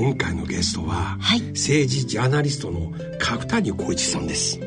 [0.00, 1.42] 今回のゲストは、はい。
[1.50, 4.58] 政治ジャーナリストの角谷浩一さんです。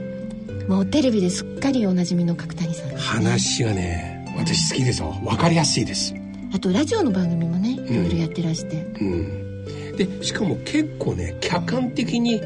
[0.67, 6.13] もうテレビですっかりおなじみの角谷さんです、ね、話がね私好きですよ分かりやすいです。
[6.53, 9.65] あとラジオの番組もねいろいろやってらして、うん。
[9.97, 12.39] でしかも結構ね客観的に、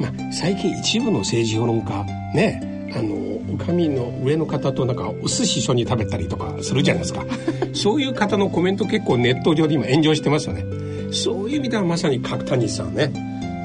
[0.00, 2.04] まあ、最近一部の政治評論家
[2.34, 3.14] ねあの
[3.54, 7.24] お上の上の方となんかお寿司一緒に食べたりとかするじゃないですか。
[7.72, 10.64] そういう方のコメント結構ネット上で今炎上してますよね
[11.12, 13.12] そういう意味ではまさに角谷さんね。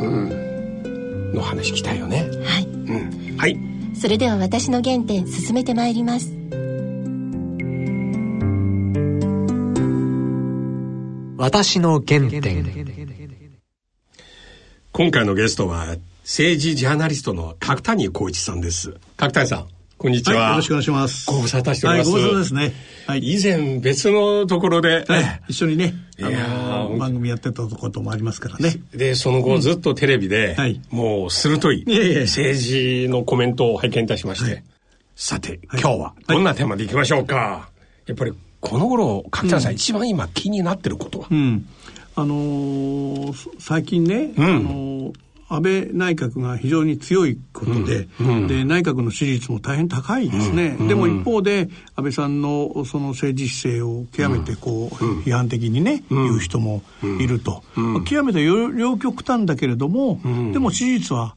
[0.01, 1.33] うん。
[1.33, 2.29] の話聞きたいよね。
[2.43, 2.65] はい。
[2.65, 3.37] うん。
[3.37, 3.57] はい。
[3.95, 6.31] それでは私の原点進めてまいります。
[11.37, 12.97] 私の原点。
[14.91, 18.95] 今回のゲストは政治ジャーナリストの角谷浩一さんです。
[19.15, 21.25] 角谷さんこんにちは、はい、よろしくお願いします。
[21.31, 22.73] ご無沙汰しております、はい、ご無沙汰ですね。
[23.07, 23.19] はい。
[23.19, 26.39] 以前別のところで、はい、一緒にね、あいや
[27.07, 28.75] 番組やってたこともありますからね。
[28.93, 30.81] でその後ずっとテレビで、はい。
[30.89, 34.63] もう鋭い政治のコメントを拝見いたしまして、はい。
[35.15, 35.81] さて、はい。
[35.81, 37.69] 今日はどんなテーマでいきましょうか、
[38.05, 41.67] やっぱりこの頃角谷さん、一番今気になってることは、うん。
[42.15, 44.45] あのーそ最近ね、うん。
[44.45, 45.13] あのー
[45.49, 48.07] 安倍内閣が非常に強いことで、
[48.47, 50.75] で、内閣の支持率も大変高いですね。
[50.87, 56.83] でも一方で、安倍さんのその政治姿勢を極めてこう、批判的にね、言う人も
[57.19, 57.63] いると。
[57.75, 60.19] まあ極めて両両極端だけれども、
[60.51, 61.35] でも支持率は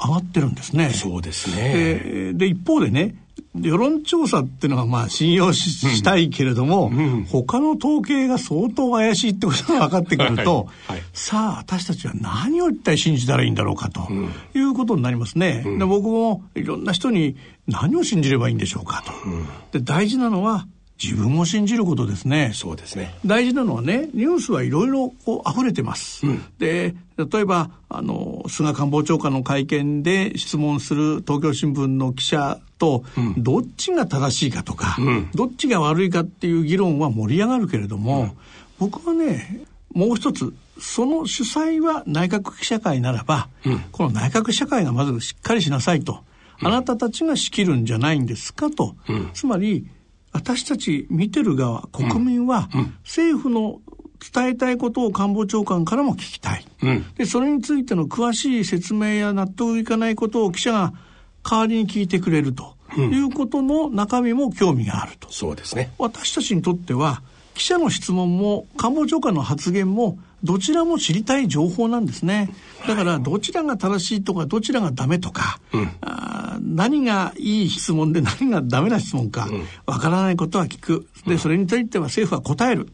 [0.00, 0.90] 上がってるんですね。
[0.90, 3.21] そうですね、えーで一方でね
[3.54, 6.90] 世論調査っていうのはまあ信用し,、したいけれども、
[7.30, 14.08] 他の統計が相当怪しいってことが分かってくると、はいはいさあ私たちは何を一体信じたらいいんだろうかと
[14.54, 15.62] いうことになりますね。
[15.78, 17.36] で僕もいろんな人に
[17.66, 19.04] 何を信じればいいんでしょうか
[19.72, 19.78] と。
[19.78, 20.66] で大事なのは
[21.02, 22.52] 自分を信じることですね。
[22.54, 23.14] そうですね。
[23.24, 26.24] 大事なのはねニュースはいろいろこう溢れてます、
[26.58, 33.04] で例えばあの菅官房長官の会見で質問する東京新聞の記者と、
[33.36, 34.96] どっちが正しいかとか、
[35.34, 38.36] どっちが悪いかっていう議論は盛り上がるけれども、
[38.78, 43.48] 僕はねもう一つその主催は内閣記者会ならば、
[43.92, 46.20] この内閣記者会がまずしっかりしなさいと、
[46.60, 48.96] あなたたちが仕切るんじゃないんですかと、
[49.34, 49.86] つまり
[50.32, 52.68] 私たち見てる側国民は
[53.04, 53.80] 政府の
[54.32, 56.64] 伝えたいことを官房長官からも聞きたい、
[57.16, 60.92] でそれについての詳しい説明や納得いかないことを記者が
[61.42, 62.76] 代わりに聞いてくれると。
[62.98, 65.32] いうことの中身も興味があると。
[65.32, 65.92] そうですね。
[65.98, 67.22] 私たちにとっては
[67.54, 72.50] 記者の質問も官房長官の発言もどちらも知りたい情報なんですね。
[72.86, 75.60] だからどちらが正しいとかどちらがダメとか、
[76.00, 79.48] あー何がいい質問で何がダメな質問か
[79.86, 81.06] わからないことは聞く。
[81.26, 82.88] でそれについては政府は答える、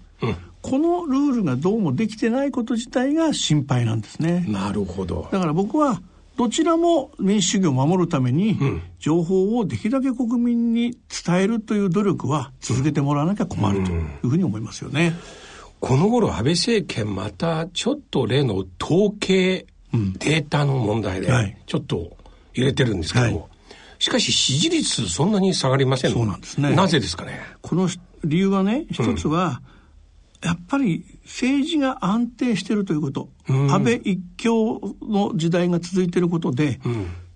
[0.62, 4.44] このルールがどうもできてないこと自体が心配なんですね。
[4.48, 5.28] なるほど。
[5.30, 6.02] だから僕は
[6.36, 8.58] どちらも民主主義を守るために、
[9.00, 15.14] 情報をできるだけ国民に伝えるという努力は続けてもらわなきゃ困るというふうに思いますよね。
[15.80, 21.56] この頃安倍政権またちょっと例の統計データの問題ではい。
[21.66, 22.16] ちょっと
[22.54, 23.48] 入れてるんですけども、はい。
[23.98, 26.74] しかし支持率そんなに下がりませんそうなんですね。
[26.74, 27.40] なぜですかね？
[27.62, 27.88] この
[28.24, 29.62] 理由はね、一つは、
[30.42, 36.80] やっぱり政治が安定しているということ、安倍一強の時代が続いていることで、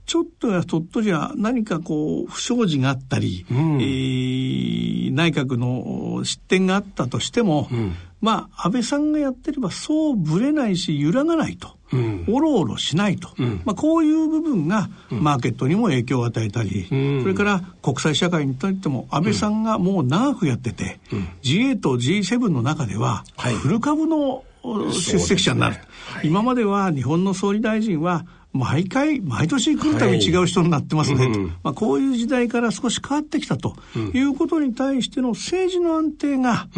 [0.07, 7.69] ちょっとやそっとじゃ何かこう不祥事があったり、えー内閣の失点があったとしても、
[8.23, 11.77] まあ安倍さんがやってればそうぶれないし揺らがないと。
[12.27, 13.29] おろおろしないと、
[13.67, 16.95] まあ、こういう部分がマーケットにも影響を与えたり、そ
[17.29, 21.01] れから国際社会にとっても安倍さんがもう長くやってて、
[21.43, 23.55] G8、G7 の中でははい。
[23.55, 24.43] フル株の
[24.91, 26.29] 出席者になる、そうですねはい。
[26.29, 33.77] 今までは日本の総理大臣は毎回毎年来るたびに違う人になってますね、とまあ、こういう時代から少し変わってきたと
[34.15, 36.69] いうことに対しての政治の安定が、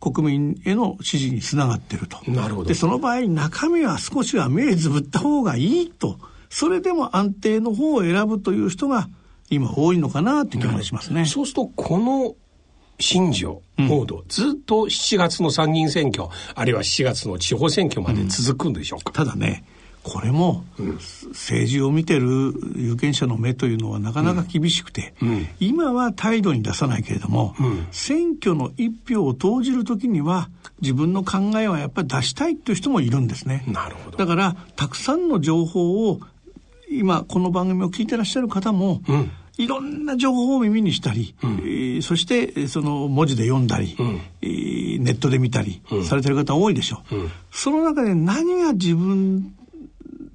[0.00, 2.18] 国民への支持につながっていると。
[2.30, 2.68] なるほど。
[2.68, 6.18] でその場合中身は少しは目つぶった方がいいと。
[6.48, 9.08] それでも安定の方を選ぶという人が
[9.50, 11.26] 今多いのかなって気がしますね。
[11.26, 12.34] そうするとこの
[12.98, 19.64] 信条、モード、ずっと7月の参議院選挙あるいは7月の地方選挙まで続くんでしょうか、ただね
[20.02, 20.64] これも、
[21.30, 30.48] 政治を見てる有権者の目というのはなかなか厳しくて、うん、今は態度に出さないけれども、うん、選挙の一票を投じる時には
[30.80, 33.64] 自分の考えはやっぱり出したいっていう人もいるんですね。
[33.66, 34.16] なるほど。
[34.16, 36.20] だからたくさんの情報を
[36.90, 39.30] 今この番組を聞いてらっしゃる方も、うん。
[39.58, 47.02] いろんな情報を耳にしたり、うん、えー、そしてその文字で読んだり、うん、えー、ネットで見たりされてる方多いでしょ。
[47.12, 49.54] う、うん、その中で何が自分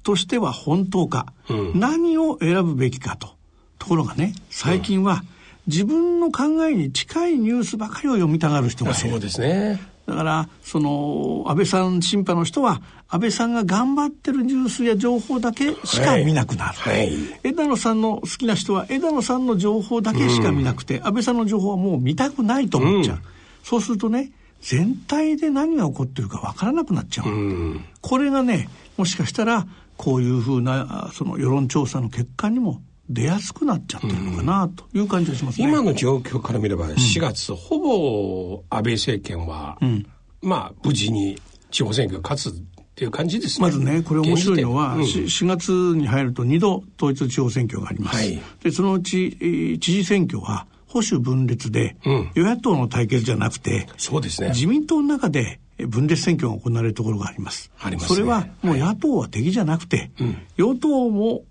[0.06, 1.32] としては本当か、
[1.74, 3.34] 何を選ぶべきかと。
[3.80, 5.22] ところがね最近は
[5.66, 9.10] 自分の考えに近いニュースばかりを読みたがる人がいる。
[9.10, 9.80] そうですね。
[10.06, 16.78] だから、その、安倍さん審判の人は、安倍さんが頑張ってるニュースや情報だけしか見なくなる。
[16.78, 17.12] はい、
[17.42, 23.16] 枝野さんの好きな人は、枝野さんの情報だけしか見なくて、うん、安倍さんの情報はもう見たくないと思っちゃう。
[23.16, 23.22] うん、
[23.64, 24.30] そうするとね、
[24.60, 27.28] 全体で何が起こってるかわからなくなっちゃう。
[27.28, 40.06] うん、これがね、もしかしたら、こういうふうな、その世論調査の結果にも出やすくなっちゃってるのかなという感じがしますね、今の状況から見れば4月、うん、ほぼ安倍政権は、うん、
[40.42, 41.40] まあ無事に
[41.70, 42.62] 地方選挙勝つっ
[42.96, 43.66] ていう感じですね。
[43.66, 48.16] まずね、これ面白いのは、うん、4月に入ると2度統一地方選挙があります。
[48.16, 51.96] はい、で、そのうち、えー、知事選挙は保守分裂で、
[52.34, 54.48] 与野党の対決じゃなくて、そうですね。
[54.48, 57.70] 自民党の中で分裂選挙が行われるところがあります。
[57.80, 61.44] あります、ね、それはもう野党は敵じゃなくて、はい、与党も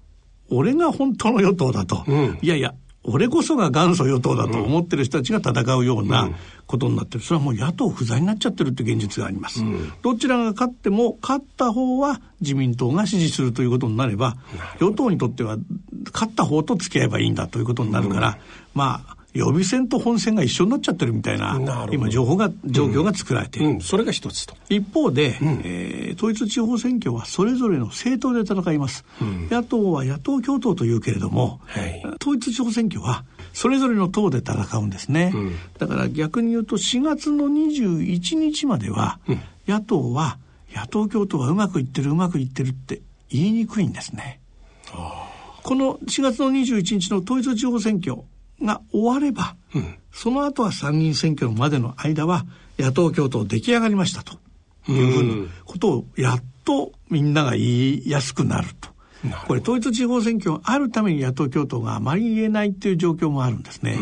[0.50, 2.74] 俺が本当の与党だと、うん、いやいや
[3.08, 6.32] 俺こそが元祖与党だと思ってる人たちが戦うような
[6.66, 7.24] ことになってる。
[7.24, 9.62] それはもう野党不在になっちゃってるって現実があります。
[9.62, 14.38] うん、どちらが勝っても、勝った方は自民党が支持するということになれば、
[14.80, 15.58] 与党にとっては
[16.12, 18.36] 勝った方と付き合えばいいんだということになるから、うん、
[18.74, 21.60] まあ、予備選と本選が一緒になっちゃってるみたいな、
[21.92, 23.68] 今情報が、状況が作られている。
[23.68, 24.56] うんうん、それが一つと。
[24.70, 29.04] 一方で、うん、えー、統一地方選挙はそれぞれの政党で戦います。
[29.52, 35.34] 野党は野党共闘というけれども、はい、統一地方選挙はそれぞれの党で戦うんですね。
[35.80, 39.20] だから逆に言うと4月の21日までは、
[39.68, 40.38] 野党は
[40.74, 44.40] 野党共闘はうまくいってるうまくいってるって言いにくいんですね。
[45.64, 48.18] この4月の21日の統一地方選挙
[48.66, 52.46] が終われば、うん、その後は参議院選挙までの間は
[52.78, 54.38] 野党共闘出来上がりましたと。
[54.88, 58.90] いうふうなことをやっとみんなが言いやすくなると。
[59.48, 63.98] これ統一地方選挙があるために野党共闘があまり言えないっていう状況もあるんですね。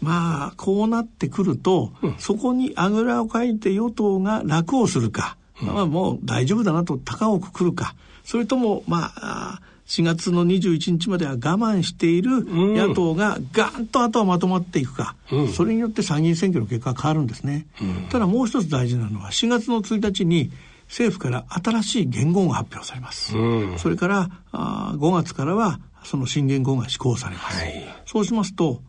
[0.00, 20.50] まあこうなってくると、うん、そこにあぐらをかいて与党が楽をするか、うん、まあもう大丈夫だなと高をくくるかそれともまあ4月の21日までは我慢している野党がガンとあとはまとまっていくか、うん、それによって参議院選挙の結果が変わるんですね、うん、ただもう一つ大事なのは4月の1日に
[20.88, 28.82] 政府から新しい元号が発表されます、うん、それからあ5月からはその新元号が施行されます、はい、そうしますと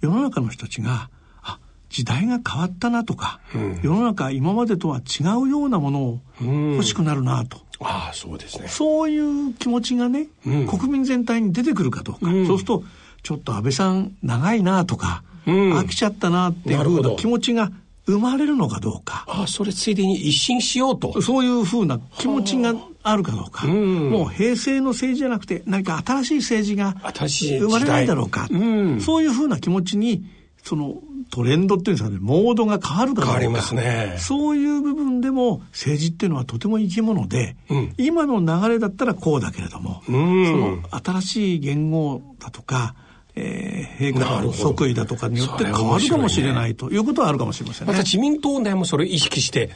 [0.00, 1.08] 世の中の人たちが
[1.42, 1.58] あ
[1.88, 3.40] 時代が変わったなとか、
[3.82, 8.68] 世の中今までとは違うようなものを欲しくなるなと、ああそうですね。
[8.68, 12.84] そういう気持ちがね、うん、国民全体に出てくるかどうか、うん、そうすると
[13.22, 17.70] ちょっと安倍さん長いなとか、うん、飽きちゃったなっていうふうな気持ちが
[18.06, 19.24] 生まれるのかどうか。
[19.26, 21.20] ああそれついでに一新しようと。
[21.22, 28.48] そういうふうな気持ちがあるかどうか、もう平成の政治じゃなくて何か新しい政治が生まれないだろうか、
[29.00, 30.24] そういうふうな気持ちに
[30.64, 33.32] そのトレンドっていうんですかね、モードが変わるかどうか。
[33.32, 34.16] 変わりますね。
[34.18, 42.94] そういう部分でも政治っていうのはとても生き物で、うん、今の流れだったらこうだけれども、うん、その新しい言語だとか、
[43.36, 47.92] えー、陛下の即位だとかによって変わるかもしれないということはあるかもしれませんね。
[47.92, 49.70] また自民党内もそれを意識して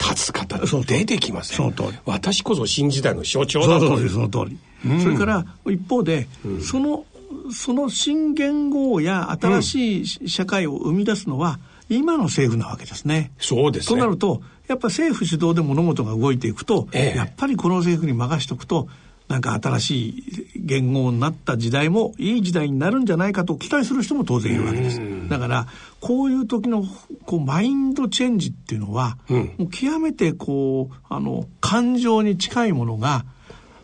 [0.00, 1.56] 立つ方出てきますね。
[1.56, 1.98] その通り。
[2.06, 3.96] 私こそ新時代の象徴だと。
[4.08, 4.58] その通り。
[5.00, 6.26] それから一方で、
[6.60, 7.04] その
[7.52, 13.32] その新元号や新しい社会を生み出すのは、今の政府なわけですね。
[13.38, 14.00] そうですね。
[14.00, 18.88] となると、やっぱ政府主導で物事が動いていくと、ええ、やっぱりこの政府に任しておくと、
[19.28, 25.00] なんか新しい言語になった時代もいい時代になるんじゃないかと期待する人も当然いるわけです。
[25.28, 25.66] だから、
[26.00, 26.84] こういう時の
[27.24, 33.24] こうマインドチェンジっていうのは、うん、もう極めてこう、あの、感情に近いものが、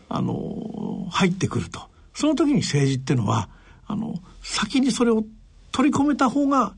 [0.09, 1.90] あの、入ってくると。
[2.13, 3.49] その時に政治っていうのは、
[3.87, 5.23] あの、先にそれを
[5.71, 6.73] 取り込めた方が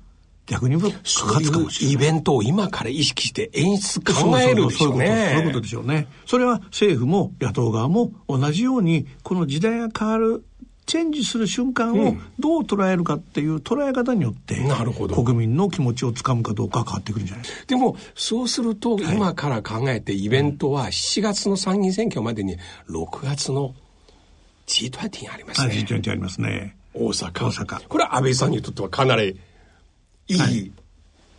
[0.46, 1.94] 逆に言えば勝つかもしれない。
[1.96, 5.32] イベントを今から意識して演出考えるでしょうね。
[5.36, 6.08] そういうことでしょうね。
[6.26, 10.46] それは政府も野党側も同じように、この時代が変わる
[10.86, 17.66] チェンジする瞬間をどう捉えるかっていう捉え方によって、なるほど国民の気持ちをつかむかどうか変わってくるんじゃないですか。
[17.68, 22.58] でも、そうすると、今から考えてイベントは7月の参議院選挙までに
[22.90, 23.76] 6月の
[24.68, 25.86] G20 ありますね。
[25.88, 26.76] G20 ありますね。
[26.94, 27.46] 大阪。
[27.46, 27.88] 大阪。
[27.88, 29.40] これは安倍さんにとってはかなり
[30.28, 30.72] いい、はい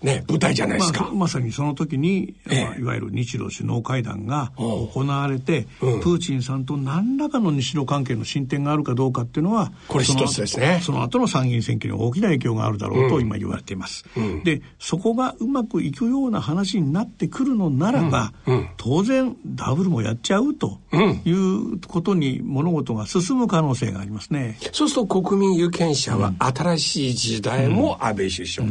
[0.02, 1.04] ね、舞台じゃないですか。
[1.04, 10.80] まあ、まさにその時に、ええ、いわゆる日露首脳会談が行われて、うん、プーチンさんと何らかの日露関係の進展があるかどうかっていうのは、これ一つですね。
[10.82, 14.04] その後の参議院選挙に大きな影響があるだろうと今言われています。
[14.16, 20.78] うん、で、そこがうまくいくような話になってくるのならば、うん、当然ダブルもやっちゃうと
[21.24, 24.58] いうことに物事が進む可能性がありますね。
[24.72, 28.68] そうすると国民有権者は新しい時代も安倍首相。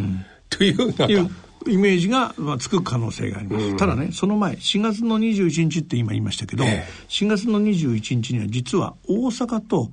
[0.57, 1.29] という
[1.67, 9.89] イメージがつく可能性があります、うん、ただねその前4月の21日って今言いましたけど、ええ、4月の21日には実は大阪と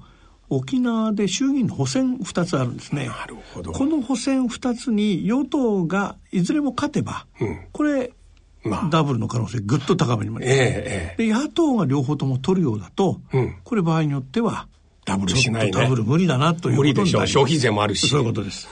[0.48, 3.06] 沖縄で衆議院の補選2つあるんですね。
[3.06, 3.70] なるほど。
[3.70, 8.12] この補選2つに与党がいずれも勝てば、うん、これ
[8.62, 14.68] まあ、ダブルの可能性ぐっと高めになります、ええ、で野党が両方とも取るようだと、うん、これ場合によっては
[15.04, 15.70] ダブルしないね。
[15.72, 17.26] ダブル無理だなということ無理でしょう。
[17.26, 18.08] 消費税もあるし。
[18.08, 18.68] そういうことです。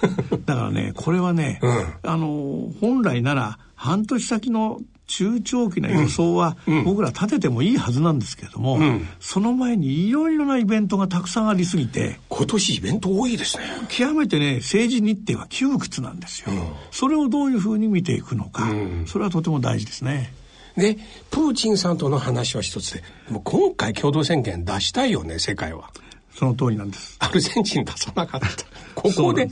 [0.47, 13.65] だからね、 これはね、うん、あの、本来なら半年先の中長期な予想は僕ら立ててもいいはずなんですけれども、うん、その前にいろいろなイベントがたくさんありすぎて今年イベント多いですね。
[13.89, 20.33] 極めてね政治日程は窮屈なんですよ、うん、それをどういうふうに見ていくのか、うん、それはとても大事ですね。
[20.77, 20.97] で
[21.31, 25.91] プーチンさんとの話は一つでも今回共同宣言出したいよね世界は
[26.39, 27.17] その通りなんです。
[27.19, 28.49] アルゼンチン出さなかった。
[28.95, 29.49] ここで、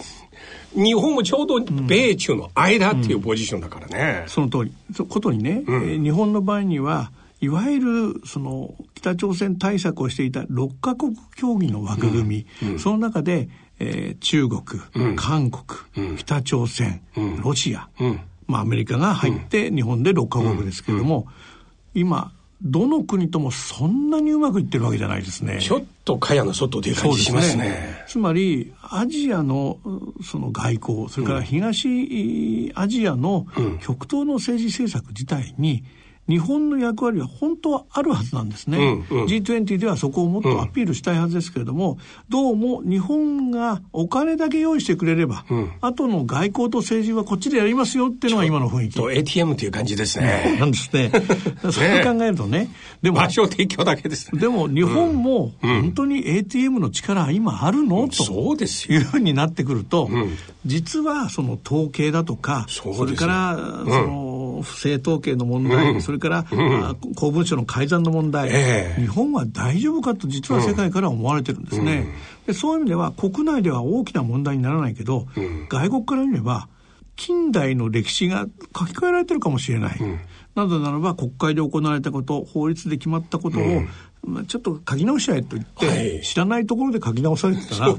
[0.72, 4.20] 日本もちょうど米中の間っていうポジションだからね。
[4.22, 4.72] うん、その通り。
[4.94, 13.48] そことにね、うん、日本の場合には、いわゆるその北朝鮮対策をしていた6カ国協議の枠組み、うん、その中で、
[13.80, 14.62] えー、中国、
[15.16, 15.64] 韓国、
[16.18, 17.00] 北朝鮮、
[17.42, 17.88] ロシア、
[18.46, 21.26] まあアメリカが入って日本で6カ国ですけれども、
[21.94, 22.32] 今
[22.62, 25.60] どの国ともそんなにうまくいってるわけじゃないですね。
[25.60, 27.64] ちょっと茅の外という感じしますね。
[27.64, 29.78] すねつまり、アジアの
[30.24, 33.46] その外交、それから東アジアの
[33.80, 35.84] 極東の政治政策自体に、
[36.28, 38.78] 日本の役割は本当はあるはずなんですね、
[39.10, 48.96] うんうん、G20 ではそこをもっとアピールしたいはずですけれども、うん、どうも日本がお金だけ用意してくれれば、うん、後の外交と政治はこっちでやりますよっていうのが今の雰囲気。
[48.96, 50.56] と ATM という感じですね。
[50.58, 51.10] なんですね。
[51.62, 52.68] そう考えるとね、
[53.02, 60.08] でも場所提供だけです、ね、でも日本も本当に ATM の力今あるの、とそうですいうふうになってくると、
[60.64, 72.06] 実はその統計だとか、それからその不正統計の問題、うん、それから、うん、公文書の改ざんの問題、えー、日本は大丈夫かと実は世界から思われてるんですね、
[72.46, 75.26] でそういう意味では国内では大きな問題にならないけど、
[75.68, 76.68] 外国から見れば
[77.16, 78.46] 近代の歴史が
[78.76, 79.98] 書き換えられてるかもしれない、
[80.54, 83.62] なぜならば国会で行われたこと法律で決まったことを、
[84.24, 87.98] まあ、ちょっと書き直しちゃえと言って、はい、知らないところで書き直されてたら、ね、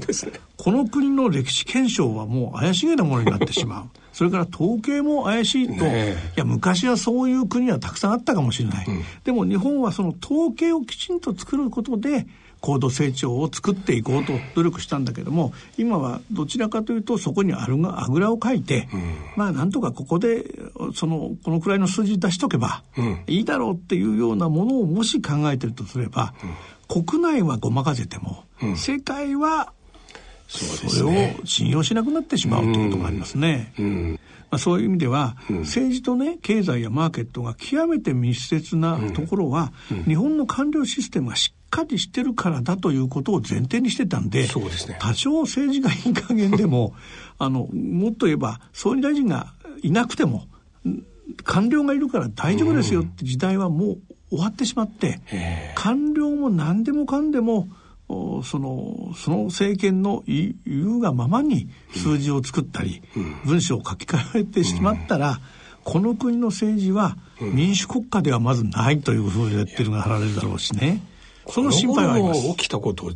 [0.56, 3.84] この国の歴史検証はもう怪しげなものになってしまう。
[4.12, 12.26] それから統計も怪しいと、ね、いや昔はそういう国はたくさんあったかもしれない、うん、でも日本はその統計をきちんと作ることで
[12.60, 20.44] 高度成長を作っていこうと努力したんだけども今はどちらかというとそこにあるがあぐらをかいて、うん、まあなんとかここで
[20.94, 22.82] そのこのくらいの数字出しとけば
[23.26, 26.34] いいだろうっていうようなものをもし考えてるとすれば、
[26.88, 29.72] うん、国内はごまかせても、うん、世界は
[30.48, 33.72] それを信用しなくなってしまうということがありますね。
[34.50, 39.72] まあ、そういう意味では、政治とね経済やマーケットが極めて密接なところは、
[40.06, 46.94] 日本の官僚システムがしっかりしてるからだということを前提にしてたんで、そうですね、多少政治がいい加減でも
[47.38, 50.46] あのもっと言えば総理大臣がいなくても
[51.44, 53.98] 官僚がいるから大丈夫ですよって時代はもう
[54.30, 55.20] 終わってしまって、
[55.74, 57.68] 官僚も何でもかんでも
[58.08, 63.02] そのその政権の言うがままに数字を作ったり、
[63.44, 65.40] 文章を書き換えてしまったら、
[65.84, 71.02] この国の政治は民主国家ではまずないというふうに言ってるが貼られるだろうしね。
[71.50, 72.48] その心配はあります。
[72.48, 73.10] 起きたこと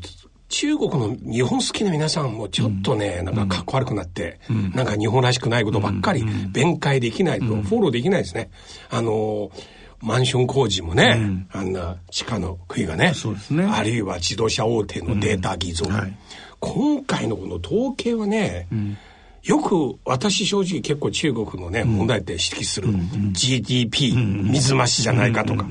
[0.48, 8.50] 中国の日本好きな皆さんもちょっとね、うん、なんかかっこ悪くなって、うん、なんか日本らしくないことばっかり弁解できないと、フォローできないですね。
[8.90, 9.50] あの
[10.00, 13.64] マンション工事もね、うん、あんな地下の杭がねそうですね。
[13.64, 16.18] あるいは自動車大手のデータ偽造、はい、
[16.60, 18.68] 今回のこの統計はね、
[19.42, 22.88] よく私正直結構中国のね、問題点指摘する、
[23.32, 25.66] GDP、水増しじゃないかとか、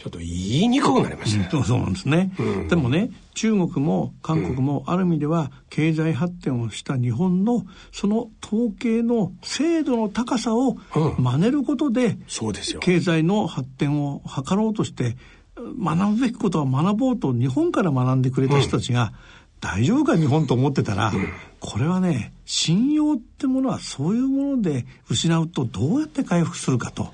[0.00, 0.28] ちょっと言
[0.62, 1.38] いにくくなりました。
[1.40, 10.76] ね、うん、そうなんですね、うん、でもね中国も韓国もある意味では経済発展をした日本のその統計の精度の高さを
[11.18, 12.80] 真似ることで、そうですよ。
[12.80, 15.16] 経済の発展を図ろうとして
[15.56, 19.12] 学ぶべきことは学ぼうと日本から学んでくれた人たちが、
[19.60, 21.12] 大丈夫か日本と思ってたら、
[21.60, 27.12] これはね信用ってものはそういうもので失うとどうやって回復するかと。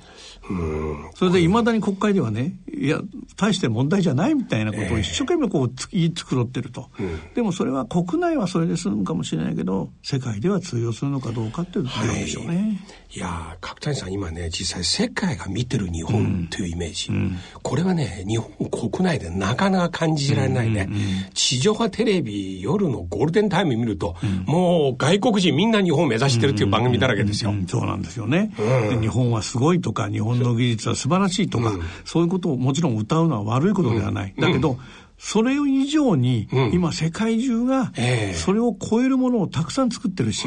[1.15, 3.01] それでいまだに国会ではねいや
[3.37, 6.91] 大して問題じゃないみたいなことを一生懸命こう言い繕ってると、
[7.35, 12.57] でもそれは国内はそれで済むかもしれないけど世界では通用するのかどうかっていうところでしょうね。
[12.57, 13.07] はい。
[13.17, 21.01] いや角谷さん今ね実際世界が見てる日本というイメージ、うん、これはね日本国内でなかなか感じられないね、うんうん、
[21.33, 28.53] 地上波テレビ夜のゴールデンタイム見ると、うん、もう外国人みんな日本を目指してるっていう番組だらけですよ、そうなんですよね、
[29.01, 31.73] 日本はすごいとか日本の技術は素晴らしいとか、
[32.05, 34.79] そういうことをもちろん歌うのは悪いことではない、だけど、
[35.19, 37.93] それ以上に、今世界中が
[38.35, 40.47] それを超えるものをたくさん作ってるし、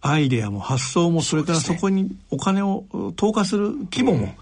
[0.00, 2.84] アイデアも発想もそれからそこにお金を
[3.16, 4.34] 投下する規模も、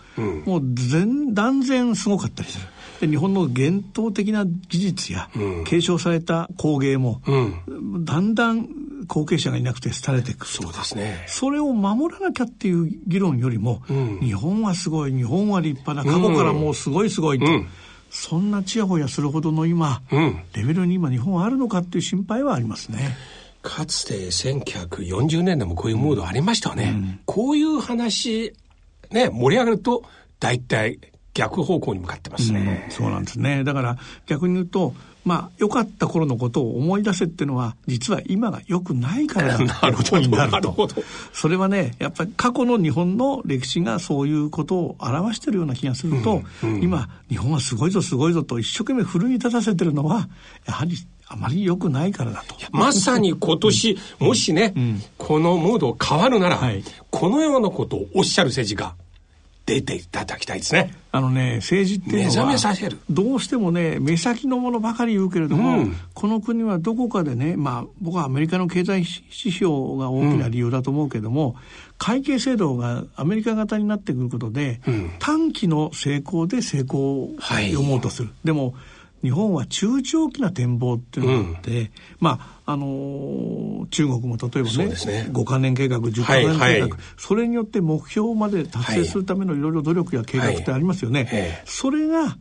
[0.44, 2.66] もう全断然すごかったりする。
[3.00, 5.28] で日本の伝統的な技術や、
[5.64, 7.20] 継承された工芸も、
[8.04, 8.68] だんだん
[9.06, 10.46] 後継者がいなくて廃れていく。
[10.46, 11.24] そうですね。
[11.26, 17.68] それを守らなきゃっていう議論よりも、うん、日本はすごい日本は立派な過去からもうすごいすごいと、うん、
[18.10, 23.16] そんなちやほやするほどの今、うん、レベルに今日本はあるのかっていう心配はありますね。
[23.62, 26.92] かつて1940年でもこういうムードありましたよね。
[26.94, 28.54] うん、こういう話、
[29.10, 30.02] ね、盛り上がると、
[30.38, 30.98] 大体
[31.34, 33.64] 逆方向に向かってますね、うん、そうなんですね。
[33.64, 40.88] だから逆に言うと、まあ、良かった頃のことを思い出せっていうのは、実は今が良くないからだということになると。
[41.32, 50.28] それはね、やっぱり過去の日本の歴史がそういうことを表してるような気がすると、うんうん、今、日本はすごいぞすごいぞと一生懸命奮い立たせてるのは、
[50.66, 50.94] やはり
[51.26, 52.54] あまり良くないからだと。
[52.70, 58.94] まさに今年、もしね、うん、このムード変わるなら、はい、このようなことをおっしゃる政治家、
[59.66, 60.94] 出ていただきたいですね。
[61.10, 62.98] あのね、政治っていうのは、目覚めさせる。
[63.08, 71.54] どうしてもね、目先のものばかり言うけれども、うん、この国はどこかでね、まあ、僕はアメリカの経済指標が大きな理由だと思うけれども、うん、
[71.96, 78.28] 会計制度がアメリカ型になってくることで、うん、短期の成功で成功を読もうとする。
[78.28, 78.74] はい、でも、
[79.24, 84.94] 日本は中長期な展望っていうのがあって、うん、まああのー、中国も例えばねね。
[85.32, 91.24] 5か年計画10か年計画、はいはい、それによって目標まで達成するためのいろいろ努力や計画ってありますよね。
[91.24, 92.36] はいはい、それが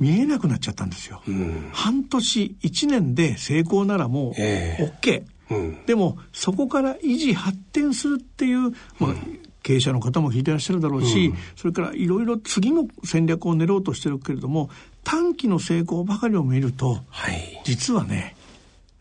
[0.00, 1.22] 見えなくなっちゃったんですよ。
[1.28, 5.24] うん、半年1年で成功ならもう OK。
[5.50, 9.14] うん、でもそこから維持発展するっていう、まあ、
[9.62, 14.70] 経営者の方も聞いてらっしゃるだろうし、うん、それからいろいろ次の戦略を練ろうとしてるけれども
[15.04, 18.36] 短期の成功ばかりを見ると、はい、実はね、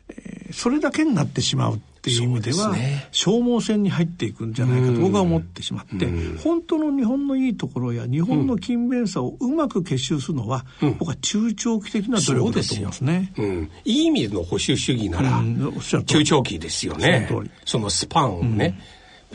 [0.10, 6.08] えー、それだけになってしまうっていう意味では、ね、消耗戦に入っていくんじゃないかと僕は思ってしまって、
[6.42, 13.34] 本当の日本のいいところや日本の勤勉さをうまく結集するのは、うん、僕は中長期的な努力だと思いますね。
[13.38, 15.44] うん、いい意味の保守主義なら、
[16.06, 17.30] 中長期ですよね。
[17.66, 18.80] そのスパンをね。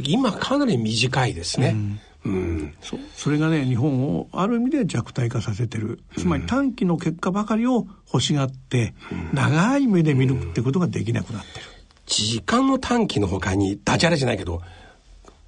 [0.02, 1.76] 今かなり短いですね。
[2.24, 6.00] うん、そそれがね日本をある意味で弱体化させてる。
[6.16, 8.94] つまり短期の結果ばかりを欲しがって、
[9.32, 11.66] 長い目で見るってことができなくなってる、
[12.06, 14.62] 時間の短期のほかにダジャレじゃないけど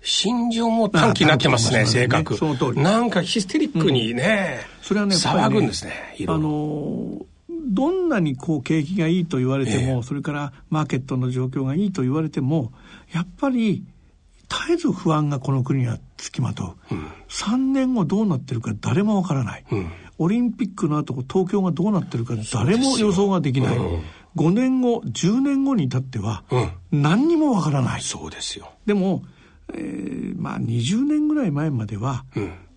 [0.02, 2.36] 心情も短期になってますね、性格。
[2.36, 2.80] その通り。
[2.80, 5.92] なんかヒステリックにね、うん、それはね、騒ぐんですね、
[6.28, 12.72] あのどんなにこう景気がいいと言われても、えー、それからマーケットの状況がいいと言われても、
[13.12, 13.82] やっぱり
[14.48, 24.02] 絶えず不安がこの国にはつきまとう、うん、3年後どうなってるか誰もわからない、うん、オリンピックの後東京がどうなってるか誰も予想ができない、うん、
[24.36, 26.44] 5年後10年後に至っては、
[26.92, 28.02] 何にもわからない。
[28.02, 28.70] そうですよ。
[28.84, 29.24] でも、
[29.72, 32.24] えー、まあ20年ぐらい前までは、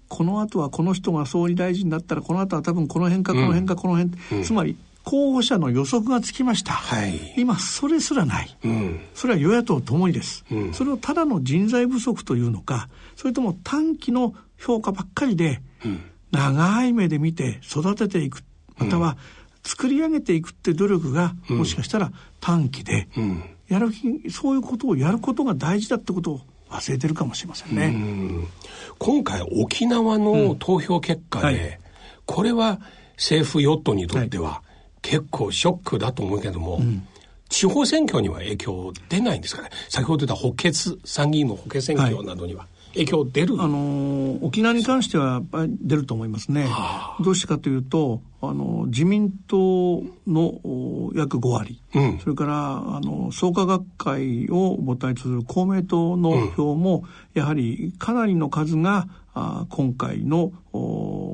[0.08, 4.77] この後はこの人が総理大臣になったらこの後は多分この辺かこの辺かこの辺、つまり
[5.10, 15.62] 候補者の予測がつきました、はい、今それすらない、うん、それは与野党ともにです、うん、それをただの人材不足というのかそれとも短期の評価ばっかりで、
[16.32, 18.43] 長い目で見て育てていく
[18.78, 19.17] または
[19.63, 23.08] 作り上げていくって努力が、もしかしたら短期で、
[23.67, 28.48] やる気そういうことをやることが大事だってことを忘れてるかもしれませんね。
[28.98, 31.80] 今回沖縄の投票結果で、はい、
[32.26, 32.80] これは
[33.15, 34.68] 政府与党にとっては、はい
[35.01, 37.07] 結構ショックだと思うけども、うん、
[37.49, 39.69] 地方選挙には影響出ないんですかね？
[39.89, 40.73] 先ほど言った補欠
[41.05, 42.69] 参議院の補欠選挙などには、はい。
[42.93, 43.62] 影響出る？
[43.62, 46.67] あの沖縄に関してはやっぱり出ると思いますね。
[47.19, 57.03] どうしてかというとあの自民党の約5割、うん、それからあの創価学会を母体とする公明党の票も、
[57.35, 59.07] やはりかなりの数が
[59.39, 60.52] あ今回の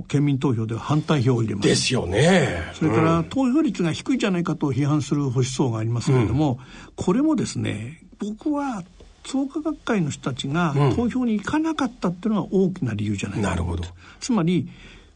[0.08, 1.68] 県民投票では反対票を入れます。
[1.68, 2.63] ですよね。
[2.74, 8.84] それから、投票率が低いじゃないかと批判する保守層がありますけれども、うん、これもですね僕は
[9.26, 13.84] 創価学会の人たちが投票に行かなかったっていうのが大きな理由じゃないかなるほど。
[14.20, 14.70] つまり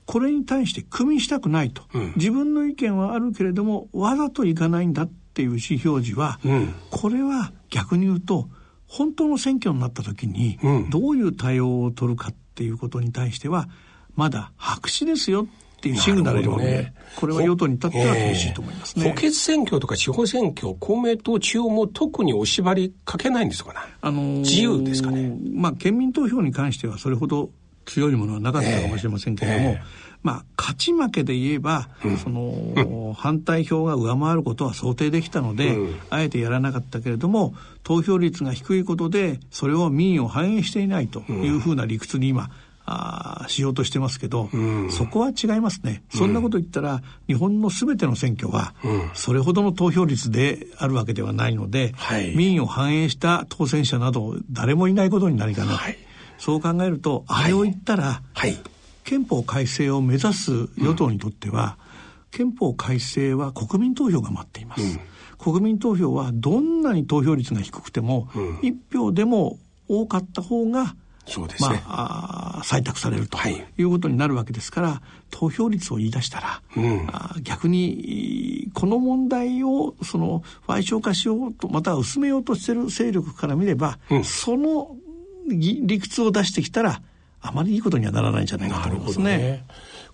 [0.05, 8.49] これに対して組みしたくないと、うん、自分の意見はあるけれどもわざといかないんだっていう意思表示は、うん、これは逆に言うと
[8.87, 10.57] 本当の選挙になった時に
[10.89, 13.69] どういう対応を取るかっていうことに対しては
[14.15, 19.05] まだ白紙ですよっていうシグナルで、ね、これは与党に至っては厳しいと思いますね。
[19.05, 23.79] 補欠選挙とか地方選挙、公明党中央も特にお縛りかけないんですかね？
[24.01, 25.33] あのー、自由ですかね？
[25.53, 27.49] まあ、県民投票に関してはそれほど
[27.85, 29.81] 強いものはなかったかもしれませんけれども、えーえー、
[30.21, 37.53] まあ、勝ち負けで言えば、うん、その、うん、反対票が上回ることは想定できたので、うん、あえてやらなかったけれども、
[37.83, 42.49] 投票率が低いことで、それを民意を反映していないというふうな理屈に今、
[42.91, 46.03] あしようとしてますけど、うん、そこは違いますね。
[46.09, 48.73] そんなこと言ったら、日本のすべての選挙は、
[49.13, 55.97] それほどの投票率であるわけではないので、はい、民意を反映した当選者など誰もいないことになりかな、はい、
[56.39, 58.57] そう考えると、あれを言ったら、はい、
[59.09, 61.79] 憲法改正を目指す与党にとっては、
[62.31, 64.83] うん、憲法改正は国民投票が待っています。
[64.83, 64.99] うん。
[65.39, 68.27] 国民投票はどんなに投票率が低くても、
[68.61, 70.95] 一、票でも多かった方が
[71.25, 73.83] そうですね、まあ、採択されるとい。
[73.83, 74.99] うことになるわけですから、はい、
[75.31, 84.95] 投票率を言い出したら、うん、あ逆にこの問題をその賠償化しようとまたは薄めようとしている勢力から見れば、うん、その
[85.47, 87.01] 理屈を出してきたら
[87.41, 89.37] あまりいいことにはならないんじゃないかと思いますね。
[89.37, 89.65] ね。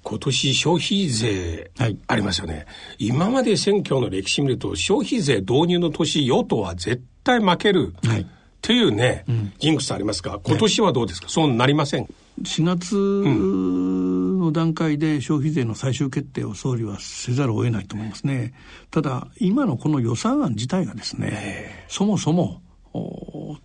[0.04, 1.72] 今年消費税
[2.08, 2.66] ありますよね、はい、
[3.00, 7.94] 今まで選挙の歴史見ると消費税導入の年与党は絶対負ける。
[8.04, 8.22] はい。
[8.22, 12.08] っていうね、うん、ジンクスありますが、今年はどうですか、ね、そうなりません。
[12.42, 18.54] 4月の段階で消費税の最終決定を総理はせざるを得ないと思いますね。
[18.90, 22.62] ただ、今のこの予算案自体がですね、そもそも、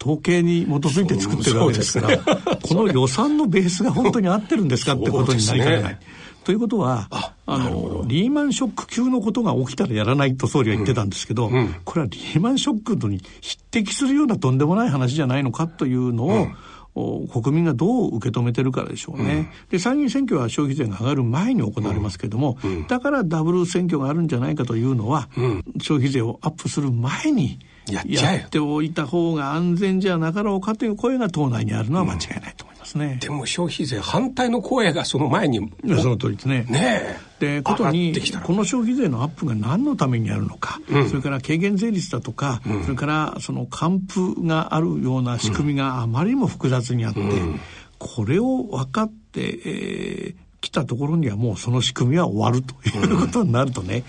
[0.02, 2.18] 統計に基づいて作ってるわけですから、
[2.62, 5.98] この予算のベースが本当に合ってるんですかってことになりかねない。
[6.44, 7.08] ということは、
[7.46, 11.54] あの、リーマンショック級のことが起きたらやらないと総理は言ってたんですけど、うん。
[11.54, 16.48] うん、これはリーマンショックに匹敵するようなとんでもない話じゃないのかというのを、
[16.94, 33.18] 国民がどう受け止めてるからでしょうね、うん、で参議院選挙は消費税が上がる前に行われますけれども、うん、だからダブル選挙があるんじゃないかというのは、うん、消費税をアップする前にやっておいた方が安全じゃなかろうかという声が党内にあるのは間違いないと思いますね。
[33.20, 35.60] でも消費税反対の声がその前に。
[36.00, 36.64] その通りですね。
[36.68, 38.14] ねで、ことに、
[38.44, 47.60] この消費税のアップが何のためにあるのか、うん、それから軽減税率だとか、うん、それからその還付があるような仕組みがあまりにも複雑にあって、うん、
[47.98, 54.04] これを分かって、えー、来たところにはもうその仕組みは終わるということになるとね、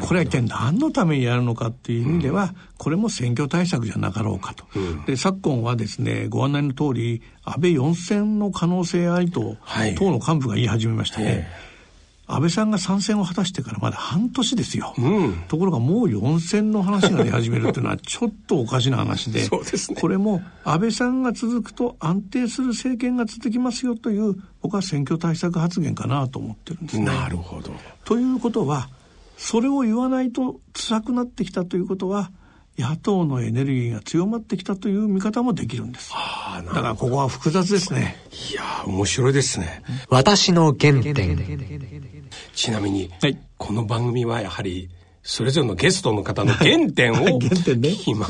[0.00, 4.64] これは一体何のためにやるのかっていう意味では、これも選挙対策じゃなかろうかと。
[5.06, 9.56] で、昨今はですね、ご案内の通り、安倍4選の可能性ありと、
[9.98, 11.48] 党の幹部が言い始めましたね。
[12.30, 27.06] 安倍さんが参戦を果たしてからまだ半年ですよ、うん、ところがもう4選の話が出始めるっていうのはちょっとおかしな話で そうです、ね、これも安倍さんが続くと安定する政権が続きますよという僕は選挙対策発言かなと思ってるんですね。
[27.06, 27.72] なるほど。
[28.04, 28.90] ということは
[29.38, 32.30] それを言わないと辛くなってきたということは
[32.76, 36.12] 野党のエネルギーが強まってきたという見方もできるんです。
[36.12, 38.16] だからここは複雑ですね。
[38.50, 39.82] いや面白いですね。
[40.08, 41.38] 私の原点。
[42.54, 44.90] ちなみに、はい、この番組はやはり、
[45.22, 47.90] それぞれのゲストの方の原点を 原点ね。
[48.06, 48.28] 今、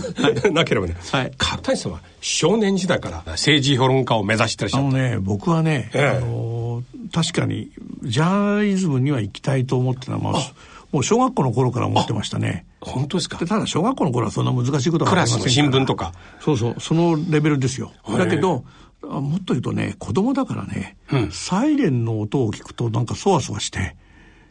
[0.53, 0.97] なければね。
[1.11, 1.33] はい。
[1.37, 4.89] 片谷さんは少年時代から政治評論家を目指してらっしゃった。
[4.89, 7.71] あのね、僕はね、ええ、あの確かに
[8.03, 10.53] ジャーナリズムには行きたいと思ってたのは、まあ、
[10.93, 12.65] もう小学校の頃から思ってましたね。
[12.81, 13.37] 本当ですか？
[13.39, 16.13] ただ小学校の頃はそんな難しいことはありませんからクラスの新聞とか。
[16.41, 17.93] そうそう、そのレベルですよ。
[18.09, 18.65] だけど、
[19.03, 23.97] もっと言うとね、子供だからね、うん、サイレンの音を聞くとなんかそわそわして、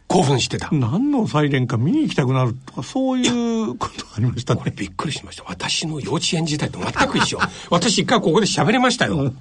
[0.08, 0.70] 興奮してた。
[0.72, 4.60] 何のサイレンか見に行きたくなるとか、そういうことがありましたね。
[4.64, 5.44] これびっくりしました。
[5.48, 7.40] 私の幼稚園時代と全く一緒。
[7.70, 9.34] 私一回ここで喋れましたよ。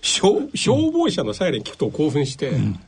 [0.00, 2.80] 消消防車のサイレン聞くと興奮して、うん、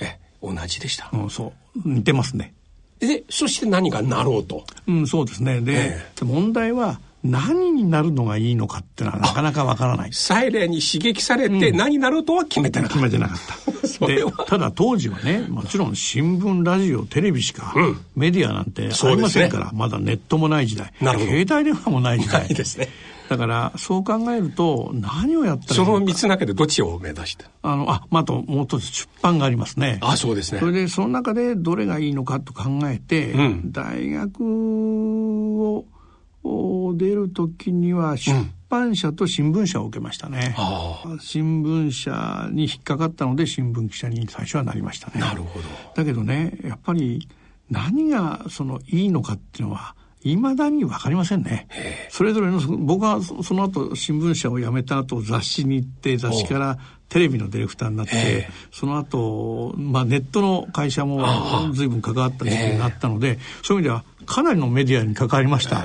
[0.00, 1.10] え、同じでした。
[1.12, 1.88] うん、そう。
[1.88, 2.54] 似てますね。
[3.00, 4.64] で、そして何かなろうと。
[4.86, 5.60] うん、そうですね。
[5.60, 10.12] で、え問題は、何になるのがいいのかっていうのはなかなかわからない。
[10.12, 13.00] サイレンに刺激されて何になるとは決めてなかった。
[13.00, 13.38] 決めてなかっ
[13.98, 14.06] た。
[14.06, 20.92] で、ただ当時はね、もちろん新聞、ラジオ、テレビしか、うんメディアなんてありませんから、まだネットもない時代。
[21.00, 22.42] なるほど携帯電話もない時代。
[22.42, 22.88] ないですね。
[23.30, 27.48] だから、そう考えると、何をやったらいそいのかの三つ中でどっちを目指した？
[27.62, 30.00] あの、あ、まあ、あともう一つ出版がありますね。
[30.02, 30.66] あ、そうですねそ。
[30.66, 34.40] れで、その中でどれがいいのかと考えて、うん大学
[35.62, 35.84] を
[36.42, 38.34] お出るときには出
[38.68, 40.56] 版社と新聞社を受けましたね。
[40.58, 45.20] あ新聞社に引っかかったので新聞記者に最初はなりましたね。
[45.20, 45.66] なるほど。
[45.94, 47.28] だけどね、やっぱり
[47.70, 51.66] 何がそのいいのかっていうのは、未だに分かりませんね。
[52.10, 56.78] それぞれの、僕はそその後新聞社を辞めた後雑誌に行って、雑誌から
[57.08, 61.24] テレビのディレクターになってええ、その後、まあネットの会社も
[61.72, 65.82] 随分関わった時期になったので、そういう意味ではかなりのメディアに関わりました。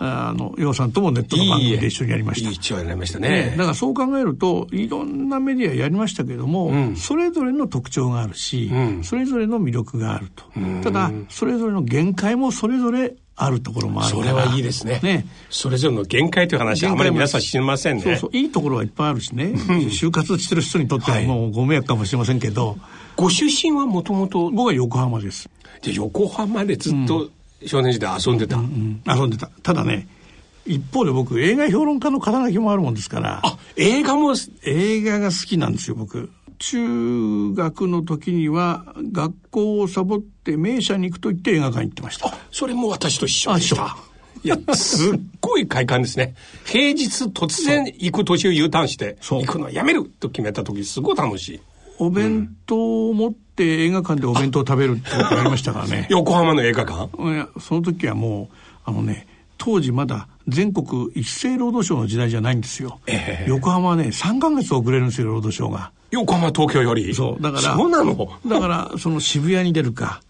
[0.00, 2.48] あの、洋さんともネットの番組で一緒にやりました。
[2.48, 2.54] いい。
[2.54, 3.28] 一応やりましたね。
[3.28, 3.54] ね。
[3.56, 6.96] だからそう考えるといろんなメディアやりましたけれども、うん。
[6.96, 9.04] それぞれの特徴があるし、うん。
[9.04, 10.44] それぞれの魅力があると、
[10.84, 15.00] ただそれぞれの限界もそれぞれあるところもあるそれはいいですね。
[15.02, 15.26] ね。
[15.48, 18.02] それぞれの限界という話はあまり皆さん知りませんね。
[18.02, 18.36] そうそう。
[18.36, 19.52] いいところはいっぱいあるしね、
[19.90, 21.26] 就活してる人にとってははい。
[21.26, 22.76] もうご迷惑かもしれませんけど、
[23.16, 25.48] ご出身はもともと、僕は横浜です、
[25.82, 27.30] で横浜でずっと
[27.64, 28.56] 少年時代遊んでた？
[28.56, 29.48] うん遊んでた。
[29.62, 30.08] ただね
[30.66, 33.40] 一方で僕映画評論家の肩書きもあるもんですから。
[33.42, 42.32] あ、映画も、映画が好きなんですよ僕中学の時には学校をサボって名車に行くと言って映画館に行ってました。
[42.50, 43.96] それも私と一緒でしあた。
[44.44, 46.34] いや、すっごい快感ですね。
[46.64, 51.60] 平日突然行く途中 U ターンして、行くのはやめると決めた時すごい楽しい。
[51.98, 56.06] お弁当を持って映画館でお弁当を食べるってことやりましたからね。
[56.10, 57.32] 横浜の映画館？
[57.32, 59.26] いやその時はもうあのね
[59.58, 63.48] 当時まだ全国一斉労働省の時代じゃないんですよ、ええ。
[63.48, 67.14] 横浜はね3ヶ月遅れるんですよ労働省が横浜東京より。
[67.14, 68.30] そうだからそうなの？
[68.46, 70.22] だからその渋谷に出るか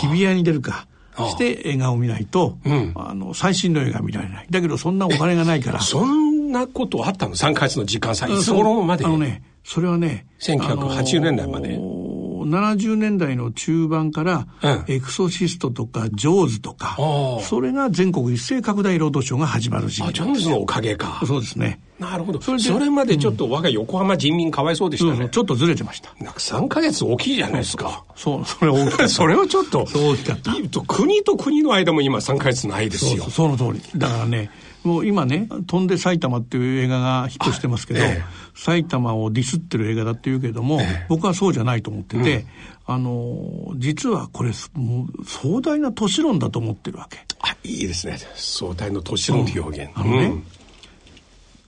[0.00, 0.86] 日比谷に出るか
[1.16, 2.92] して映画を見ないと、うん。
[2.94, 4.46] あの最新の映画見られない。
[4.48, 5.80] だけどそんなお金がないから。
[5.80, 8.26] そんなことあったの ?3 ヶ月の時間差。
[8.26, 9.04] いつ頃まで？
[9.04, 11.74] あのねそれはね1980年代まで。
[11.74, 11.97] あの
[12.46, 16.96] 70年代の中盤から、うんエクソシストとかジョーズとか
[17.42, 21.20] それが全国一斉拡大労働省が始まる時あ、期ジョーンズのおかげか。
[21.26, 22.40] そうですねなるほど。
[22.40, 25.10] それでそれまでちょっと我が横浜人民かわいそうでしたね。
[25.10, 28.04] そうそうちょっとずれてましたなんか3ヶ月大きいじゃないですか。
[28.14, 29.86] そうそれは大きかった それはちょっと。
[29.86, 30.52] そう大きかった
[30.86, 33.30] 国と国の間も今3ヶ月ないですよそう。
[33.30, 34.50] その通りだからね
[34.84, 38.48] もう今ね「飛んで埼玉」っていう映画がヒットしてますけど、ええ。
[38.54, 42.46] 埼玉をディスってる映画だって言うけども、僕はそうじゃないと思ってて、
[42.86, 47.18] あの実はこれ壮大な都市論だと思ってるわけ。
[47.40, 48.18] あ、いいですね。
[48.34, 49.92] 相対の都市論という表現。
[49.94, 50.44] あのねうん。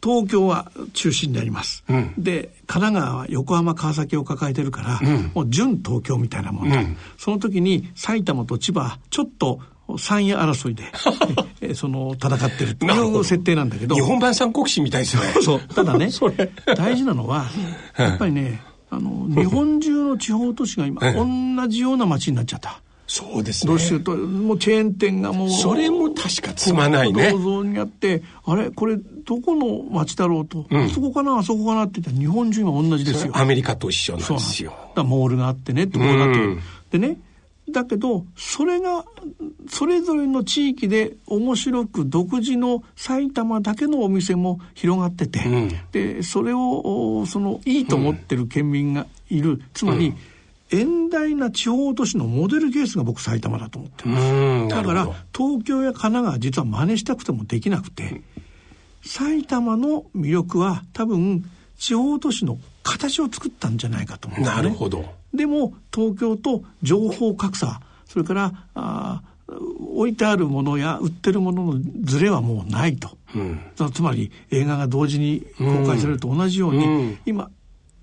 [0.03, 2.14] 東京は中心であります、うん。
[2.16, 5.01] で神奈川は横浜川崎を抱えてるから、
[5.35, 6.96] もう準東京みたいなもんだ、うん。
[7.18, 9.61] その時に埼玉と千葉はちょっと
[9.98, 10.85] 三位争いで
[11.61, 15.22] えその戦ってるという設定なんだけど日本版三国志みたいですね。
[15.42, 16.11] そうただね
[16.76, 17.46] 大事なのは
[17.96, 22.81] やっぱりねあの日本中の地方都市が今ええ同じような街になっちゃった。
[23.11, 23.70] そうですね。
[23.70, 27.40] どうしてるともうチェーン店がもうそれも確かつまないね銅。
[27.40, 33.33] 像にあってあれこれどこの町だろうと、うんあそこかなあそこかなって言ったら日本中今同じですよ。
[33.37, 34.72] アメリカと一緒なんですよ。
[34.94, 36.61] だモールがあってねところがあって、うん
[36.92, 37.16] でね
[37.72, 39.04] だけどそれが
[39.68, 45.70] それぞれの地域で面白く独自の埼玉だけのお店も広がってて、うん。
[45.92, 50.14] でそれをおそのいいと思ってる県民がいる、つまり、
[50.70, 54.11] 遠大な地方都市のモデルケースが僕埼玉だと思ってる。
[54.11, 55.09] うん、なだから。
[55.37, 58.22] 東京や神奈川は実は真似したくてもできなくて、
[59.02, 61.44] 埼玉の魅力は多分
[61.78, 64.62] 地方都市の形を作ったんじゃないかと思うんだよね。
[64.64, 65.19] なるほど。
[65.35, 69.31] でも東京と情報格差それからあー
[69.97, 73.11] 置いてあるものや売ってるもののズレはもうないと。
[73.35, 73.61] うん。
[73.93, 77.51] つまり映画が同時に公開されると同じように、うん今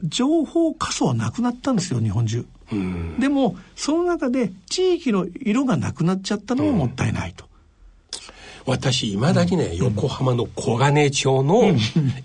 [0.04, 2.46] 情報過疎はなくなったんですよ日本中。
[2.72, 3.20] うん。
[3.20, 7.48] でもその中で地域の色がなくなっちゃったのももったいないと。
[8.68, 11.74] 私、いまだにね、横浜の小金町の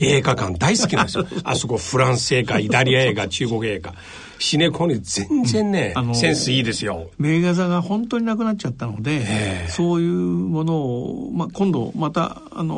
[0.01, 1.27] 映画館大好きなんですよ。
[1.45, 3.95] あそこフランス映画、イタリア映画、中国映画。
[4.43, 7.11] シネコンに全然ね、あのーセンスいいですよ。
[7.19, 12.75] 名画座が本当になくなっちゃったので、ええそういうものを、まあ、今度またあの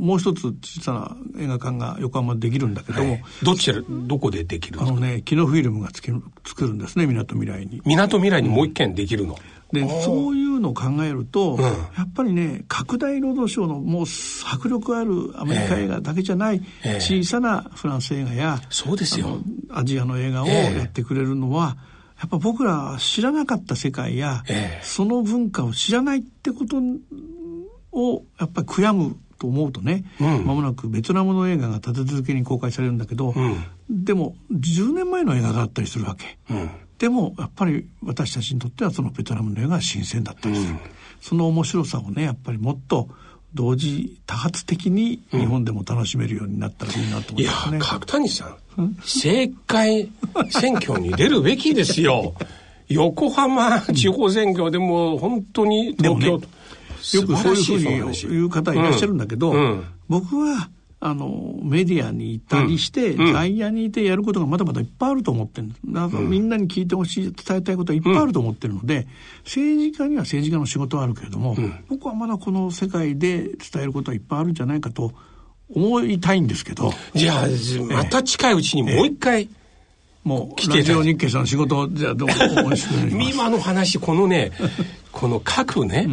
[0.00, 4.96] もう一つ小さな映画館が横浜でできるんだけども、どちら、どこでできるんですか？
[4.96, 7.80] あのね、キノフィルムがつける作るんですね、みなとみらいに。
[7.84, 9.36] 港未来にもう一軒できるの？
[9.72, 11.62] でそういうのを考えると、うん。
[11.62, 11.70] や
[12.02, 14.04] っぱりね拡大労働省のもう
[14.46, 17.00] 迫力あるアメリカ映画だけじゃないええ。
[17.00, 19.38] 小さなフランス映画や、そうですよ。
[19.70, 20.78] アジアの映画をええ。
[20.78, 21.76] やってくれるのは、
[22.20, 24.84] やっぱ僕ら知らなかった世界や、ええ。
[24.84, 26.76] その文化を知らないってこと
[27.92, 30.46] をやっぱり悔やむと思うとね、うん。
[30.46, 33.64] 間もなくベトナムの映画が立て続けに公開されるんだけど、うん。
[33.90, 36.38] でも10年前の映画だったりするわけ。
[36.50, 40.78] うんでもやっぱり私たちにとってはそのベトナムの映画が新鮮だったりする、
[41.20, 43.08] その面白さをねやっぱりもっと
[43.54, 47.78] 同時多発的に日本でも楽しめるようになったらいいなと思いやいますね。
[47.80, 50.10] 角谷さん政界
[50.50, 52.34] 選挙に出るべきですよ。
[52.88, 56.46] 横浜地方選挙でも本当に東京、ね
[57.14, 59.60] よくそういうふうに話言う方いらっしゃるんだけど、うん。
[59.60, 59.84] うん。
[60.08, 63.32] 僕はあのメディアにいたりして、うん。
[63.32, 69.06] 外野にいてやることがまだまだいっぱいあると思ってるだからみんなに聞いてほしい伝えたいことはいっぱいあると思ってるので、
[69.44, 71.56] 政治家には政治家の仕事はあるけれども、
[71.88, 75.12] 僕はまだこの世界で伝えることはいっぱいあるんじゃないかと
[75.70, 77.46] 思いたいんですけどじゃあ
[77.92, 79.48] また近いうちにもう一回、
[80.24, 82.28] もう来てラジオ日経さんの仕事をじゃあどう。
[83.10, 84.52] 今の話このね
[85.12, 86.08] この各ね、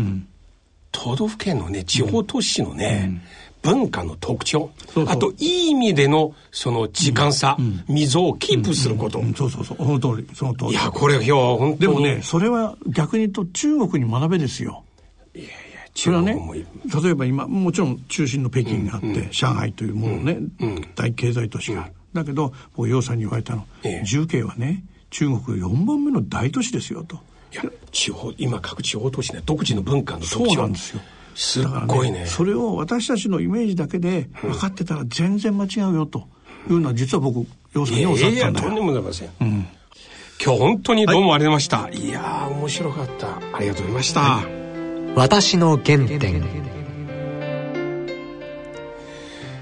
[0.91, 3.21] 都道府県のね地方都市のね、
[3.63, 4.69] 文化の特徴。
[4.93, 5.13] そうそう。
[5.13, 9.33] あといい意味でのその時間差、溝をキープすること、うん。
[9.33, 9.77] そうそうそう。
[9.77, 10.27] その通り。
[10.35, 10.71] その通り。
[10.71, 14.83] いやこれいや本当にでもねそれは逆に言うと中国に学べですよ。
[15.95, 20.39] それはね中国も例えば今もちろん中心の北京があって、上海というものね、
[20.95, 24.03] 大経済都市がある、だけど僕楊さんに言われたの、ええ。
[24.03, 27.17] 重慶はね中国4番目の大都市ですよと。
[27.53, 31.01] いや地方今各地方都市ね独自の文化のそう特徴なんですよ
[31.35, 32.25] すっだからごいね。
[32.25, 36.27] それを私たちのイメージだけで分かってたら全然間違うよと
[36.69, 38.83] いうのは実は僕楊さんいやに教わいやいやとんでったんだよ。
[38.83, 39.29] もございません、
[40.43, 43.37] 今日本当にどうもありがとうございました、い、やー面白かった。
[43.37, 44.41] ありがとうございました、
[45.15, 46.43] 私の原点。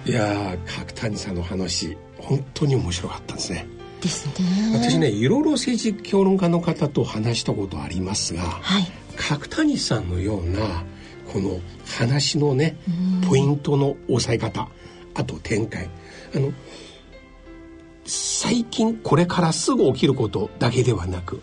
[0.03, 3.67] いやー角谷さんの話本当に面白かったですね。
[4.01, 4.33] ですね。
[4.73, 8.91] 私ねいろいろ政治評論家の方と話したことありますが、はい。
[9.15, 10.83] 角谷さんのような
[11.31, 12.77] この話のね
[13.27, 14.67] ポイントの押さえ方
[15.13, 15.89] あと展開。
[16.35, 16.51] あの
[18.05, 21.41] 最近これからすぐ起きることだけではなく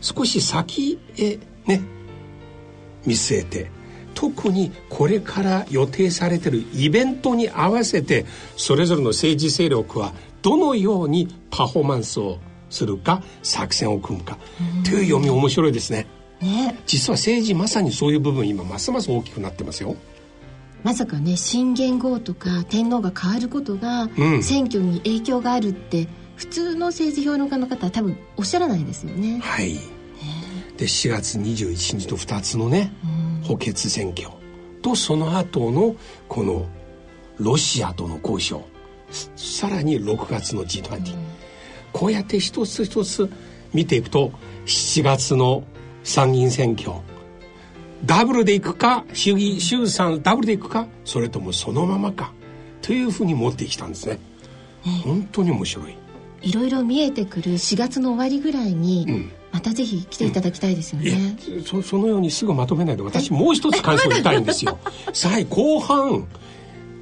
[0.00, 1.80] 少し先へね
[3.04, 3.70] 見据えて
[4.14, 10.12] 特にこれから予定されてるイベントに合わせてそれぞれの政治勢力は
[10.42, 12.38] どのようにパフォーマンスを
[12.70, 14.38] するか作戦を組むか。
[14.84, 16.06] という読み面白いですね。
[16.40, 16.80] ね。
[16.86, 19.96] 実は政治まさにそういう部分今ますます大きくなってますよ。
[20.82, 24.42] まさかね新元号とか天皇が変わることがうん。
[24.42, 29.40] 選挙に影響があるって普通の政治評論家の方は多分おっしゃらないですよね。
[29.42, 29.76] はい。
[30.76, 32.92] で4月21日と2つのね
[33.42, 34.28] 補欠選挙
[34.82, 35.96] とその後の
[36.28, 36.66] この
[37.38, 38.62] ロシアとの交渉。
[39.10, 41.14] すさらに6月の G20、
[41.92, 43.30] こうやって一つ一つ
[43.72, 44.32] 見ていくと
[44.66, 45.62] 7月の
[46.06, 46.92] 参議院選挙
[48.04, 52.32] ダブルでいくか衆議衆参ダブルでいくかそれともそのままか
[52.80, 54.18] というふうに持ってきたんですね。
[55.04, 55.96] 本当に面白い。
[56.42, 61.36] いろいろ見えてくる4月の終わりぐらいに、んまたぜひ来ていただきたいですよいやね。
[61.64, 64.78] そそのようにすぐまとめないで私もう一つ感想を言いたいんですよ。
[65.12, 66.28] さあ後半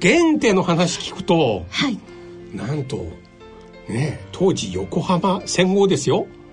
[0.01, 1.99] 原点の話聞くとはい。
[2.53, 3.05] なんと
[3.87, 6.44] ね当時横浜戦後ですよせ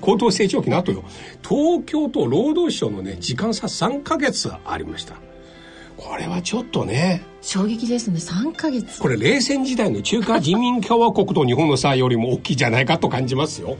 [0.00, 1.04] 高等 成長期の後よ。
[1.46, 5.14] 東京と労働省のね時間差3ヶ月ありました。
[5.96, 7.22] これはちょっとね。
[7.40, 8.18] 衝撃ですね。
[8.18, 9.00] 3ヶ月。
[9.00, 13.76] これ冷戦時代の中華人民共和国と日本の差よりも大きいじゃないかと感じますよ。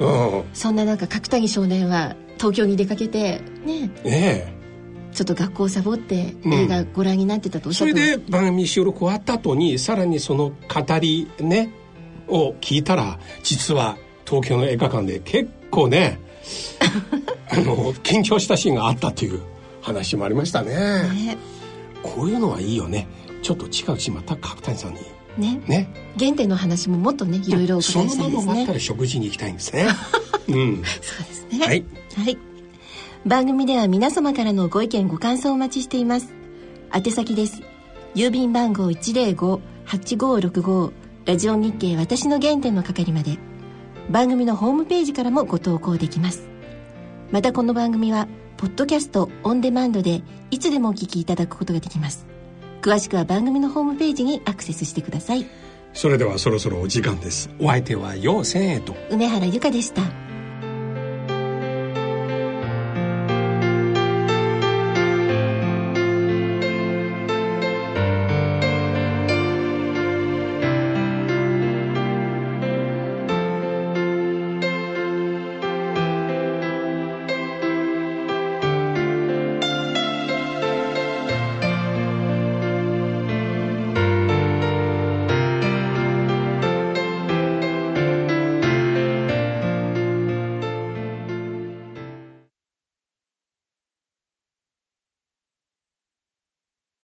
[0.00, 3.82] うん、そんな中角谷少年は東京に出かけてね。
[3.82, 4.60] ねえ。
[5.12, 6.52] ちょっと学校をサボってうん。
[6.54, 11.70] 映画ご覧になってたとおっしそれゃってまで番組収録終わった後にさらにその語りね
[12.28, 13.96] を聞いたら実は
[14.30, 16.20] 東京の映画館で結構ね
[17.50, 19.40] あの緊張したシーンがあったという
[19.82, 20.70] 話もありましたね。
[20.70, 20.76] す
[21.14, 21.36] ね。
[22.02, 23.08] こういうのはいいよね。
[23.42, 25.00] ちょっと近いうちまた角谷さんに。
[25.36, 25.60] ね。
[25.66, 25.92] ね。
[26.18, 28.44] 原点の話ももっとねいろいろお伺そのいしたいですね。
[28.44, 29.88] まま終わったら食事に行きたいんですね。
[30.48, 30.82] うん。
[31.00, 31.58] そうですね。
[31.66, 31.84] はい。
[32.16, 32.38] はい。
[33.26, 36.28] 番組では皆様からのご意見ご感想をお待ちしています。
[36.94, 37.62] 宛先です。
[38.14, 40.92] 郵便番号105-8565
[41.26, 43.49] ラジオ日経私の原点の係まで。
[44.10, 46.48] 番組のホームページからもご投稿できます。
[47.30, 52.26] またこの番組は、ポッドキャストオンデマンドでいつでもお聞きいただくことができます。
[52.82, 55.46] 詳しくは番組のホームページにアクセスしてください。
[55.92, 60.29] それではそろそろお時間ですお相手は陽千恵と梅原由香でした。